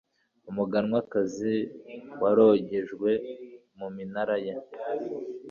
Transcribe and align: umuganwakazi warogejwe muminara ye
umuganwakazi 0.49 1.53
warogejwe 2.21 3.11
muminara 3.77 4.35
ye 4.45 4.53